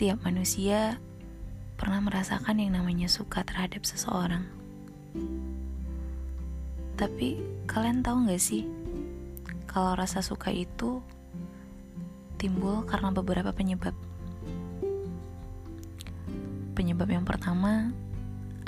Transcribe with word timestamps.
Setiap 0.00 0.24
manusia 0.24 0.96
pernah 1.76 2.00
merasakan 2.00 2.56
yang 2.56 2.72
namanya 2.72 3.04
suka 3.04 3.44
terhadap 3.44 3.84
seseorang. 3.84 4.48
Tapi 6.96 7.36
kalian 7.68 8.00
tahu 8.00 8.24
gak 8.24 8.40
sih, 8.40 8.64
kalau 9.68 9.92
rasa 9.92 10.24
suka 10.24 10.56
itu 10.56 11.04
timbul 12.40 12.80
karena 12.88 13.12
beberapa 13.12 13.52
penyebab. 13.52 13.92
Penyebab 16.72 17.12
yang 17.12 17.28
pertama 17.28 17.92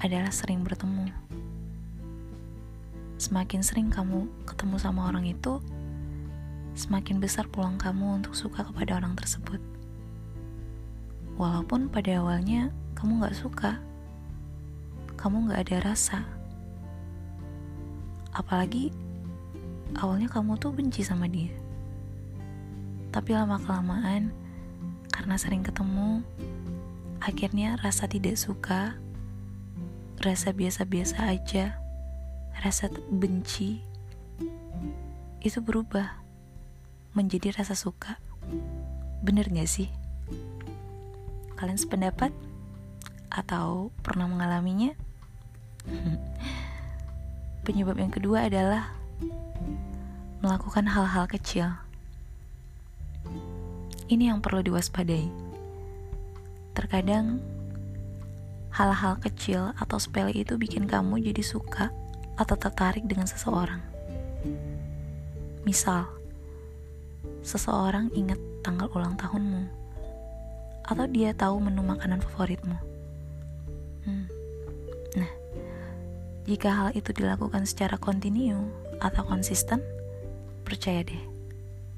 adalah 0.05 0.37
sering 0.37 0.61
bertemu. 0.61 1.09
Semakin 3.17 3.65
sering 3.65 3.89
kamu 3.89 4.29
ketemu 4.45 4.77
sama 4.77 5.09
orang 5.09 5.25
itu, 5.25 5.65
semakin 6.77 7.25
besar 7.25 7.49
peluang 7.49 7.81
kamu 7.81 8.21
untuk 8.21 8.37
suka 8.37 8.69
kepada 8.69 9.01
orang 9.01 9.17
tersebut. 9.17 9.72
Walaupun 11.41 11.89
pada 11.89 12.21
awalnya 12.21 12.69
kamu 12.93 13.25
gak 13.25 13.37
suka, 13.37 13.81
kamu 15.17 15.49
gak 15.51 15.69
ada 15.69 15.93
rasa. 15.93 16.27
Apalagi 18.33 18.93
awalnya 19.97 20.29
kamu 20.29 20.57
tuh 20.61 20.73
benci 20.73 21.05
sama 21.05 21.29
dia. 21.29 21.53
Tapi 23.13 23.37
lama-kelamaan, 23.37 24.33
karena 25.13 25.37
sering 25.37 25.61
ketemu, 25.61 26.25
akhirnya 27.21 27.77
rasa 27.85 28.09
tidak 28.09 28.41
suka, 28.41 28.97
rasa 30.25 30.57
biasa-biasa 30.57 31.29
aja, 31.29 31.77
rasa 32.65 32.89
benci, 33.13 33.85
itu 35.45 35.59
berubah 35.61 36.23
menjadi 37.13 37.53
rasa 37.53 37.77
suka. 37.77 38.17
Bener 39.21 39.47
gak 39.53 39.69
sih? 39.69 40.02
Kalian 41.63 41.79
sependapat? 41.79 42.35
Atau 43.31 43.95
pernah 44.03 44.27
mengalaminya? 44.27 44.99
Penyebab 47.71 48.03
yang 48.03 48.11
kedua 48.11 48.51
adalah 48.51 48.91
melakukan 50.43 50.91
hal-hal 50.91 51.31
kecil. 51.31 51.71
Ini 54.11 54.35
yang 54.35 54.43
perlu 54.43 54.67
diwaspadai. 54.67 55.31
Terkadang 56.75 57.39
hal-hal 58.75 59.23
kecil 59.23 59.71
atau 59.79 60.03
sepele 60.03 60.35
itu 60.35 60.59
bikin 60.59 60.91
kamu 60.91 61.23
jadi 61.31 61.47
suka 61.47 61.95
atau 62.43 62.59
tertarik 62.59 63.07
dengan 63.07 63.31
seseorang. 63.31 63.79
Misal, 65.63 66.11
seseorang 67.47 68.11
ingat 68.19 68.43
tanggal 68.67 68.91
ulang 68.99 69.15
tahunmu 69.15 69.82
atau 70.87 71.07
dia 71.07 71.31
tahu 71.33 71.63
menu 71.63 71.83
makanan 71.83 72.23
favoritmu. 72.23 72.79
Hmm. 74.07 74.27
Nah, 75.15 75.33
jika 76.49 76.69
hal 76.71 76.89
itu 76.99 77.15
dilakukan 77.15 77.67
secara 77.67 77.99
kontinu 77.99 78.67
atau 78.99 79.23
konsisten, 79.27 79.83
percaya 80.67 81.07
deh, 81.07 81.23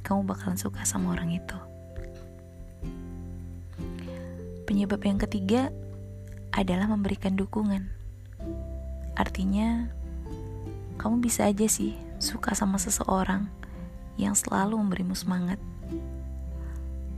kamu 0.05 0.29
bakalan 0.29 0.61
suka 0.61 0.85
sama 0.85 1.17
orang 1.17 1.33
itu. 1.37 1.59
Penyebab 4.65 5.01
yang 5.05 5.21
ketiga 5.21 5.73
adalah 6.53 6.89
memberikan 6.89 7.37
dukungan. 7.37 7.89
Artinya, 9.15 9.89
kamu 10.97 11.21
bisa 11.21 11.47
aja 11.48 11.69
sih 11.69 11.95
suka 12.19 12.57
sama 12.57 12.81
seseorang 12.81 13.48
yang 14.17 14.33
selalu 14.33 14.79
memberimu 14.79 15.13
semangat. 15.13 15.61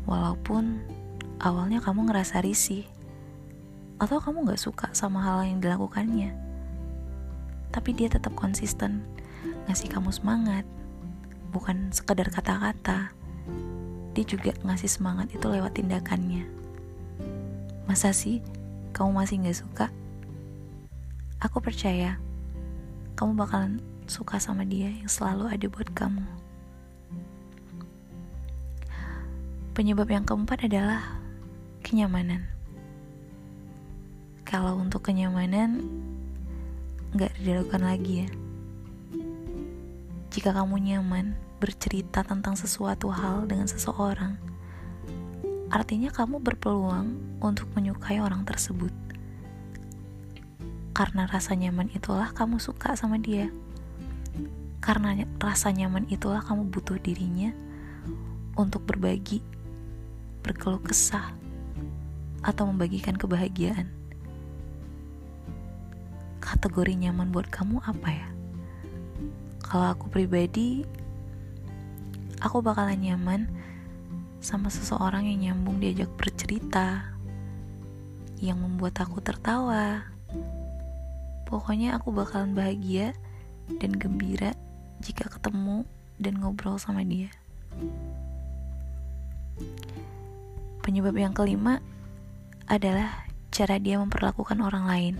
Walaupun 0.07 0.83
awalnya 1.41 1.83
kamu 1.83 2.09
ngerasa 2.09 2.41
risih. 2.41 2.85
Atau 3.97 4.21
kamu 4.21 4.45
gak 4.53 4.61
suka 4.61 4.87
sama 4.93 5.25
hal 5.25 5.49
yang 5.49 5.59
dilakukannya. 5.61 6.37
Tapi 7.73 7.91
dia 7.97 8.13
tetap 8.13 8.37
konsisten 8.37 9.05
ngasih 9.69 9.89
kamu 9.89 10.13
semangat. 10.13 10.65
Bukan 11.53 11.93
sekedar 11.93 12.29
kata-kata. 12.29 13.13
Dia 14.13 14.25
juga 14.25 14.53
ngasih 14.65 14.89
semangat 14.89 15.33
itu 15.33 15.45
lewat 15.49 15.77
tindakannya. 15.77 16.45
Masa 17.89 18.13
sih 18.13 18.45
kamu 18.93 19.11
masih 19.13 19.41
gak 19.45 19.59
suka? 19.61 19.87
Aku 21.41 21.61
percaya 21.61 22.17
kamu 23.17 23.33
bakalan 23.37 23.81
suka 24.09 24.37
sama 24.37 24.65
dia 24.65 24.93
yang 24.93 25.09
selalu 25.09 25.49
ada 25.49 25.67
buat 25.69 25.89
kamu. 25.93 26.25
Penyebab 29.77 30.09
yang 30.09 30.25
keempat 30.25 30.65
adalah 30.65 31.05
kenyamanan. 31.87 32.43
Kalau 34.43 34.75
untuk 34.75 35.07
kenyamanan, 35.07 35.87
nggak 37.15 37.31
dilakukan 37.39 37.87
lagi 37.87 38.27
ya. 38.27 38.29
Jika 40.35 40.51
kamu 40.51 40.83
nyaman 40.83 41.39
bercerita 41.63 42.27
tentang 42.27 42.59
sesuatu 42.59 43.07
hal 43.15 43.47
dengan 43.47 43.71
seseorang, 43.71 44.35
artinya 45.71 46.11
kamu 46.11 46.43
berpeluang 46.43 47.39
untuk 47.39 47.71
menyukai 47.79 48.19
orang 48.19 48.43
tersebut. 48.43 48.91
Karena 50.91 51.31
rasa 51.31 51.55
nyaman 51.55 51.87
itulah 51.95 52.35
kamu 52.35 52.59
suka 52.59 52.99
sama 52.99 53.23
dia. 53.23 53.47
Karena 54.83 55.15
rasa 55.39 55.71
nyaman 55.71 56.11
itulah 56.11 56.43
kamu 56.43 56.67
butuh 56.67 56.99
dirinya 56.99 57.55
untuk 58.59 58.83
berbagi, 58.91 59.39
berkeluh 60.43 60.83
kesah, 60.83 61.46
atau 62.47 62.71
membagikan 62.71 63.19
kebahagiaan. 63.19 63.91
Kategori 66.39 66.95
nyaman 66.95 67.35
buat 67.35 67.51
kamu 67.51 67.83
apa 67.83 68.09
ya? 68.15 68.29
Kalau 69.67 69.91
aku 69.91 70.07
pribadi, 70.07 70.87
aku 72.39 72.63
bakalan 72.63 73.03
nyaman 73.03 73.51
sama 74.39 74.71
seseorang 74.71 75.27
yang 75.27 75.59
nyambung 75.59 75.83
diajak 75.83 76.07
bercerita, 76.15 77.11
yang 78.39 78.63
membuat 78.63 79.03
aku 79.03 79.19
tertawa. 79.19 80.07
Pokoknya 81.51 81.99
aku 81.99 82.15
bakalan 82.15 82.55
bahagia 82.55 83.11
dan 83.83 83.91
gembira 83.99 84.55
jika 85.03 85.27
ketemu 85.27 85.83
dan 86.23 86.39
ngobrol 86.39 86.79
sama 86.79 87.03
dia. 87.03 87.35
Penyebab 90.87 91.19
yang 91.19 91.35
kelima 91.35 91.83
adalah 92.67 93.27
cara 93.55 93.79
dia 93.79 93.97
memperlakukan 94.03 94.59
orang 94.59 94.85
lain. 94.91 95.15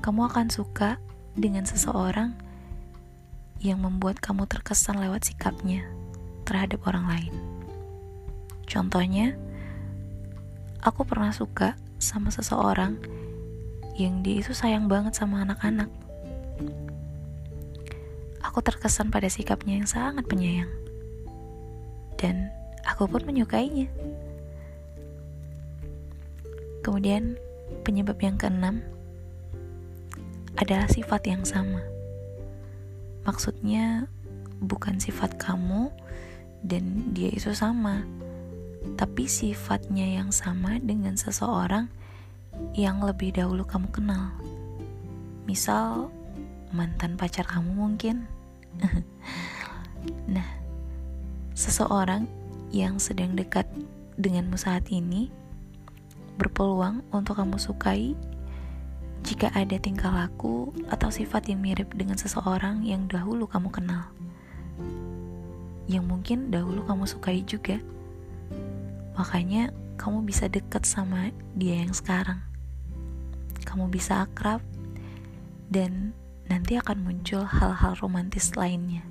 Kamu 0.00 0.32
akan 0.32 0.48
suka 0.48 0.96
dengan 1.36 1.68
seseorang 1.68 2.32
yang 3.62 3.78
membuat 3.78 4.18
kamu 4.18 4.48
terkesan 4.48 4.98
lewat 4.98 5.28
sikapnya 5.28 5.86
terhadap 6.48 6.82
orang 6.88 7.06
lain. 7.06 7.34
Contohnya, 8.66 9.36
aku 10.80 11.04
pernah 11.04 11.30
suka 11.30 11.76
sama 12.00 12.32
seseorang 12.34 12.98
yang 13.94 14.24
dia 14.24 14.40
itu 14.40 14.56
sayang 14.56 14.88
banget 14.88 15.14
sama 15.14 15.44
anak-anak. 15.44 15.92
Aku 18.42 18.58
terkesan 18.64 19.12
pada 19.12 19.28
sikapnya 19.28 19.78
yang 19.78 19.88
sangat 19.88 20.24
penyayang. 20.26 20.72
Dan 22.16 22.50
aku 22.82 23.06
pun 23.06 23.22
menyukainya. 23.22 23.86
Kemudian 26.82 27.38
penyebab 27.86 28.18
yang 28.18 28.36
keenam 28.36 28.82
adalah 30.58 30.90
sifat 30.90 31.24
yang 31.30 31.46
sama. 31.46 31.80
Maksudnya 33.22 34.10
bukan 34.58 34.98
sifat 34.98 35.38
kamu 35.38 35.94
dan 36.66 37.14
dia 37.14 37.30
itu 37.30 37.54
sama, 37.54 38.02
tapi 38.98 39.30
sifatnya 39.30 40.22
yang 40.22 40.34
sama 40.34 40.78
dengan 40.82 41.14
seseorang 41.14 41.86
yang 42.74 43.02
lebih 43.02 43.34
dahulu 43.34 43.62
kamu 43.62 43.88
kenal. 43.94 44.34
Misal 45.46 46.10
mantan 46.74 47.14
pacar 47.14 47.46
kamu 47.46 47.70
mungkin. 47.72 48.26
nah, 50.34 50.48
seseorang 51.54 52.26
yang 52.72 52.96
sedang 52.96 53.36
dekat 53.36 53.68
denganmu 54.16 54.56
saat 54.56 54.88
ini 54.88 55.41
berpeluang 56.36 57.04
untuk 57.12 57.36
kamu 57.38 57.60
sukai 57.60 58.16
jika 59.22 59.54
ada 59.54 59.78
tingkah 59.78 60.10
laku 60.10 60.74
atau 60.90 61.08
sifat 61.08 61.46
yang 61.46 61.62
mirip 61.62 61.94
dengan 61.94 62.18
seseorang 62.18 62.82
yang 62.82 63.06
dahulu 63.06 63.46
kamu 63.46 63.70
kenal. 63.70 64.10
Yang 65.86 66.04
mungkin 66.06 66.38
dahulu 66.50 66.82
kamu 66.86 67.04
sukai 67.06 67.46
juga. 67.46 67.78
Makanya 69.14 69.70
kamu 69.94 70.26
bisa 70.26 70.50
dekat 70.50 70.82
sama 70.82 71.30
dia 71.54 71.78
yang 71.78 71.94
sekarang. 71.94 72.42
Kamu 73.62 73.86
bisa 73.94 74.26
akrab 74.26 74.58
dan 75.70 76.10
nanti 76.50 76.74
akan 76.74 77.06
muncul 77.06 77.46
hal-hal 77.46 77.94
romantis 78.02 78.58
lainnya. 78.58 79.06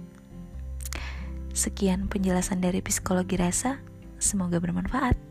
Sekian 1.56 2.12
penjelasan 2.12 2.60
dari 2.60 2.84
psikologi 2.84 3.40
rasa, 3.40 3.80
semoga 4.20 4.60
bermanfaat. 4.60 5.31